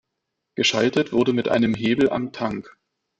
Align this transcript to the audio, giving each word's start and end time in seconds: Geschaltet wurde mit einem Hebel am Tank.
Geschaltet 0.55 1.13
wurde 1.13 1.31
mit 1.31 1.47
einem 1.47 1.75
Hebel 1.75 2.09
am 2.09 2.31
Tank. 2.31 2.75